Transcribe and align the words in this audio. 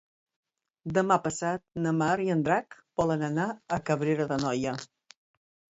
Demà 0.97 1.17
passat 1.27 1.63
na 1.83 1.91
Mar 1.99 2.15
i 2.25 2.33
en 2.37 2.41
Drac 2.49 2.81
volen 3.03 3.27
anar 3.31 3.47
a 3.51 3.81
Cabrera 3.91 4.29
d'Anoia. 4.35 4.77